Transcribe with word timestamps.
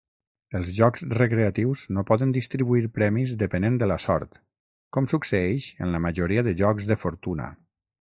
Els 0.59 0.69
jocs 0.75 1.03
recreatius 1.17 1.83
no 1.97 2.03
poden 2.11 2.31
distribuir 2.37 2.81
premis 2.95 3.35
depenent 3.43 3.77
de 3.83 3.89
la 3.91 3.97
sort, 4.07 4.39
com 4.97 5.11
succeeix 5.13 5.69
en 5.87 5.93
la 5.97 6.01
majoria 6.07 6.45
de 6.49 6.55
jocs 6.63 6.89
de 6.95 6.99
fortuna. 7.03 7.47